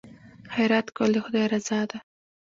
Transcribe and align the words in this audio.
خیرات 0.53 0.87
کول 0.95 1.09
د 1.13 1.17
خدای 1.25 1.45
رضا 1.53 1.79
ده. 1.91 1.97